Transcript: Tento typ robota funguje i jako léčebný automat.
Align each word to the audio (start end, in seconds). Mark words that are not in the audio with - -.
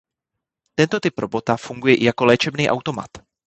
Tento 0.77 0.97
typ 0.99 1.13
robota 1.19 1.57
funguje 1.61 1.95
i 1.95 2.03
jako 2.03 2.25
léčebný 2.25 2.69
automat. 2.69 3.09